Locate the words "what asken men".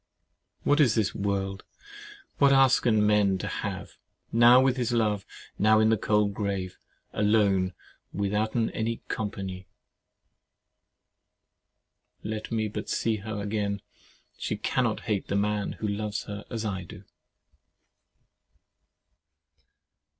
2.39-3.37